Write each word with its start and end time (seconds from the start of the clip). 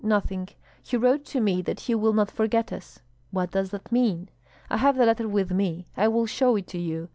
Nothing; 0.03 0.49
he 0.81 0.97
wrote 0.97 1.25
to 1.25 1.39
me 1.39 1.61
that 1.61 1.81
he 1.81 1.93
will 1.93 2.13
not 2.13 2.31
forget 2.31 2.73
us." 2.73 3.01
"What 3.29 3.51
does 3.51 3.69
that 3.69 3.91
mean?" 3.91 4.29
"I 4.67 4.77
have 4.77 4.97
the 4.97 5.05
letter 5.05 5.27
with 5.27 5.51
me; 5.51 5.85
I 5.95 6.07
will 6.07 6.25
show 6.25 6.55
it 6.55 6.65
to 6.69 6.79
you. 6.79 7.09